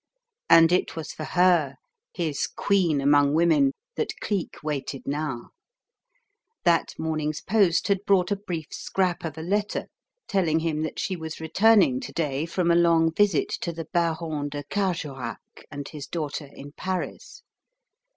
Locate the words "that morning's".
6.63-7.39